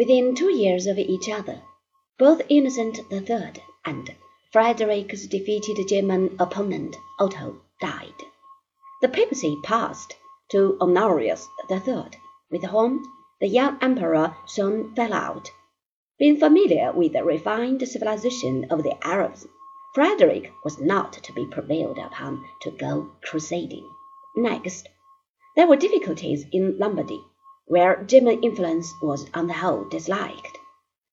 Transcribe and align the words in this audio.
Within 0.00 0.34
two 0.34 0.50
years 0.50 0.86
of 0.86 0.98
each 0.98 1.28
other, 1.28 1.60
both 2.18 2.40
Innocent 2.48 3.00
III 3.12 3.52
and 3.84 4.16
Frederick's 4.50 5.26
defeated 5.26 5.86
German 5.86 6.36
opponent 6.38 6.96
Otto 7.18 7.60
died. 7.82 8.14
The 9.02 9.10
papacy 9.10 9.58
passed 9.62 10.16
to 10.52 10.78
Honorius 10.80 11.46
III, 11.70 12.12
with 12.50 12.64
whom 12.64 13.02
the 13.42 13.46
young 13.46 13.76
emperor 13.82 14.34
soon 14.46 14.94
fell 14.94 15.12
out. 15.12 15.50
Being 16.18 16.38
familiar 16.38 16.92
with 16.92 17.12
the 17.12 17.22
refined 17.22 17.86
civilization 17.86 18.68
of 18.70 18.82
the 18.82 18.96
Arabs, 19.06 19.46
Frederick 19.94 20.50
was 20.64 20.80
not 20.80 21.12
to 21.12 21.32
be 21.34 21.44
prevailed 21.44 21.98
upon 21.98 22.42
to 22.62 22.70
go 22.70 23.10
crusading. 23.22 23.86
Next, 24.34 24.88
there 25.56 25.66
were 25.66 25.76
difficulties 25.76 26.46
in 26.52 26.78
Lombardy, 26.78 27.22
where 27.70 28.02
German 28.02 28.42
influence 28.42 28.92
was 29.00 29.30
on 29.32 29.46
the 29.46 29.52
whole 29.52 29.84
disliked. 29.84 30.58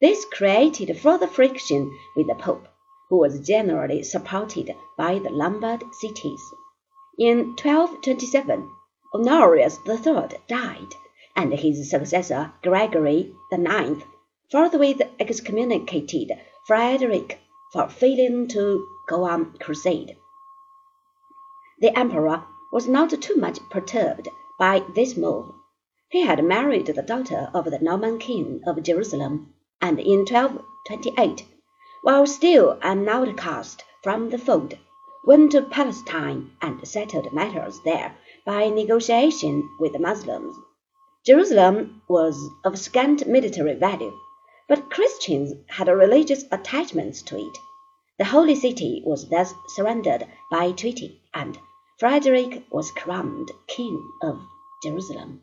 This 0.00 0.24
created 0.24 0.98
further 0.98 1.28
friction 1.28 1.96
with 2.16 2.26
the 2.26 2.34
Pope, 2.34 2.66
who 3.08 3.18
was 3.18 3.46
generally 3.46 4.02
supported 4.02 4.74
by 4.98 5.20
the 5.20 5.30
Lombard 5.30 5.84
cities. 5.92 6.40
In 7.16 7.54
1227, 7.54 8.68
Honorius 9.14 9.78
III 9.86 10.38
died, 10.48 10.92
and 11.36 11.52
his 11.52 11.88
successor 11.88 12.52
Gregory 12.64 13.32
IX 13.52 14.02
forthwith 14.50 15.02
excommunicated 15.20 16.32
Frederick 16.66 17.38
for 17.72 17.88
failing 17.88 18.48
to 18.48 18.88
go 19.06 19.22
on 19.22 19.56
crusade. 19.60 20.16
The 21.78 21.96
emperor 21.96 22.42
was 22.72 22.88
not 22.88 23.10
too 23.22 23.36
much 23.36 23.60
perturbed 23.70 24.28
by 24.58 24.82
this 24.96 25.16
move. 25.16 25.54
He 26.10 26.22
had 26.22 26.42
married 26.42 26.86
the 26.86 27.02
daughter 27.02 27.52
of 27.54 27.66
the 27.66 27.78
Norman 27.78 28.18
king 28.18 28.62
of 28.66 28.82
Jerusalem, 28.82 29.54
and 29.80 30.00
in 30.00 30.26
1228, 30.26 31.46
while 32.02 32.26
still 32.26 32.80
an 32.82 33.08
outcast 33.08 33.84
from 34.02 34.30
the 34.30 34.38
fold, 34.38 34.76
went 35.24 35.52
to 35.52 35.62
Palestine 35.62 36.50
and 36.60 36.84
settled 36.88 37.32
matters 37.32 37.78
there 37.84 38.16
by 38.44 38.70
negotiation 38.70 39.68
with 39.78 39.92
the 39.92 40.00
Moslems. 40.00 40.56
Jerusalem 41.24 42.02
was 42.08 42.50
of 42.64 42.76
scant 42.76 43.28
military 43.28 43.74
value, 43.74 44.18
but 44.68 44.90
Christians 44.90 45.54
had 45.68 45.86
religious 45.86 46.44
attachments 46.50 47.22
to 47.22 47.38
it. 47.38 47.56
The 48.18 48.24
holy 48.24 48.56
city 48.56 49.00
was 49.06 49.28
thus 49.28 49.54
surrendered 49.68 50.26
by 50.50 50.72
treaty, 50.72 51.22
and 51.32 51.56
Frederick 52.00 52.64
was 52.72 52.90
crowned 52.90 53.52
king 53.68 54.10
of 54.22 54.40
Jerusalem. 54.82 55.42